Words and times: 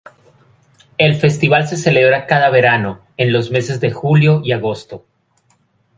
El 0.97 1.13
festival 1.13 1.67
se 1.67 1.77
celebra 1.77 2.25
cada 2.25 2.49
verano, 2.49 3.05
en 3.17 3.31
los 3.31 3.51
meses 3.51 3.79
de 3.81 3.91
julio 3.91 4.41
y 4.43 4.51
agosto. 4.51 5.05